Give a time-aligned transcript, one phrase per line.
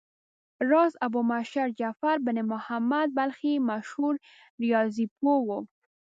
[0.69, 4.13] راز ابومعشر جعفر بن محمد بلخي مشهور
[4.61, 5.49] ریاضي پوه و.